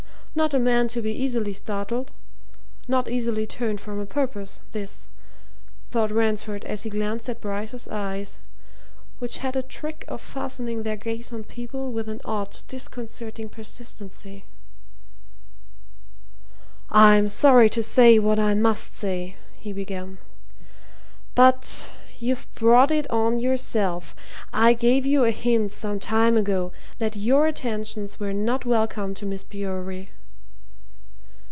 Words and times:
Not 0.33 0.53
a 0.53 0.59
man 0.59 0.87
to 0.87 1.01
be 1.01 1.11
easily 1.11 1.51
startled 1.51 2.09
not 2.87 3.09
easily 3.09 3.45
turned 3.45 3.81
from 3.81 3.99
a 3.99 4.05
purpose, 4.05 4.61
this, 4.71 5.09
thought 5.89 6.09
Ransford 6.09 6.63
as 6.63 6.83
he 6.83 6.89
glanced 6.89 7.27
at 7.27 7.41
Bryce's 7.41 7.85
eyes, 7.89 8.39
which 9.19 9.39
had 9.39 9.57
a 9.57 9.61
trick 9.61 10.05
of 10.07 10.21
fastening 10.21 10.83
their 10.83 10.95
gaze 10.95 11.33
on 11.33 11.43
people 11.43 11.91
with 11.91 12.07
an 12.07 12.21
odd, 12.23 12.59
disconcerting 12.69 13.49
persistency. 13.49 14.45
"I'm 16.89 17.27
sorry 17.27 17.67
to 17.69 17.83
say 17.83 18.17
what 18.17 18.39
I 18.39 18.53
must 18.53 18.95
say," 18.95 19.35
he 19.59 19.73
began. 19.73 20.17
"But 21.35 21.91
you've 22.19 22.49
brought 22.55 22.89
it 22.89 23.05
on 23.11 23.37
yourself. 23.37 24.15
I 24.53 24.71
gave 24.75 25.05
you 25.05 25.25
a 25.25 25.31
hint 25.31 25.73
some 25.73 25.99
time 25.99 26.37
ago 26.37 26.71
that 26.99 27.17
your 27.17 27.47
attentions 27.47 28.17
were 28.17 28.31
not 28.31 28.65
welcome 28.65 29.13
to 29.15 29.25
Miss 29.25 29.43
Bewery." 29.43 30.09